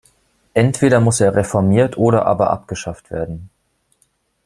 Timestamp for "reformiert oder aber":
1.35-2.49